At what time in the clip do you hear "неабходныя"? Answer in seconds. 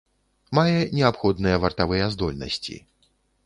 1.01-1.61